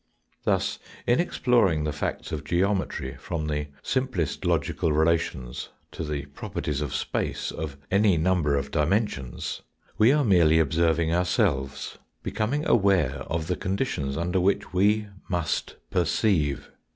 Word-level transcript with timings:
Thus, 0.45 0.79
in 1.05 1.19
exploring 1.19 1.83
the 1.83 1.93
facts 1.93 2.31
of 2.31 2.43
geometry 2.43 3.17
from 3.17 3.45
the 3.45 3.67
simplest 3.83 4.45
logical 4.45 4.91
relations 4.91 5.69
to 5.91 6.03
the 6.03 6.25
properties 6.25 6.81
of 6.81 6.91
space 6.91 7.51
of 7.51 7.77
any 7.91 8.17
number 8.17 8.55
of 8.55 8.71
dimensions, 8.71 9.61
we 9.99 10.11
are 10.11 10.23
merely 10.25 10.57
observing 10.57 11.13
ourselves, 11.13 11.99
becoming 12.23 12.65
aware 12.67 13.17
of 13.29 13.45
the 13.45 13.55
conditions 13.55 14.17
under 14.17 14.39
which 14.41 14.73
we 14.73 15.05
must 15.29 15.75
perceive. 15.91 16.71